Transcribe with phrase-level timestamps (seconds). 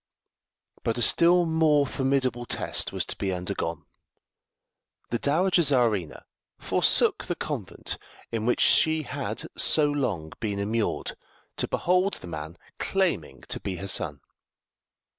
[0.83, 3.85] But a still more formidable test was to be undergone.
[5.11, 6.23] The Dowager Czarina
[6.57, 7.99] forsook the convent
[8.31, 11.15] in which she had so long been immured
[11.57, 14.21] to behold the man claiming to be her son.